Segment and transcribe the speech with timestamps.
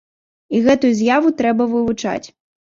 [0.55, 2.27] І гэтую з'яву трэба вывучаць.